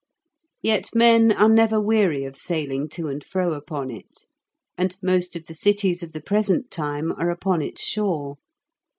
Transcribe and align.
Yet 0.63 0.95
men 0.95 1.31
are 1.31 1.47
never 1.47 1.79
weary 1.79 2.23
of 2.23 2.35
sailing 2.35 2.89
to 2.89 3.07
and 3.07 3.23
fro 3.23 3.53
upon 3.53 3.91
it, 3.91 4.25
and 4.75 4.97
most 4.99 5.35
of 5.35 5.45
the 5.45 5.53
cities 5.53 6.01
of 6.01 6.11
the 6.11 6.21
present 6.23 6.71
time 6.71 7.11
are 7.11 7.29
upon 7.29 7.61
its 7.61 7.83
shore. 7.83 8.37